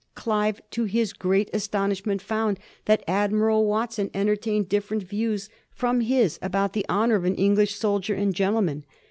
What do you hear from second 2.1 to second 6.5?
found that Admiral Watson entertained dif ferent views from his